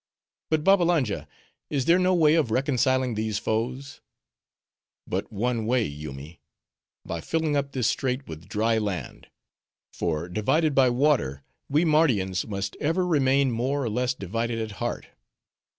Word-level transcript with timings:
"But 0.49 0.63
Babbalanja, 0.63 1.27
is 1.69 1.85
there 1.85 1.99
no 1.99 2.15
way 2.15 2.33
of 2.33 2.49
reconciling 2.49 3.13
these 3.13 3.37
foes?" 3.37 4.01
"But 5.05 5.31
one 5.31 5.67
way, 5.67 5.85
Yoomy:—By 5.87 7.21
filling 7.21 7.55
up 7.55 7.71
this 7.73 7.85
strait 7.85 8.27
with 8.27 8.49
dry 8.49 8.79
land; 8.79 9.27
for, 9.93 10.27
divided 10.27 10.73
by 10.73 10.89
water, 10.89 11.43
we 11.69 11.85
Mardians 11.85 12.47
must 12.47 12.75
ever 12.77 13.05
remain 13.05 13.51
more 13.51 13.83
or 13.83 13.91
less 13.91 14.15
divided 14.15 14.57
at 14.57 14.77
heart. 14.81 15.09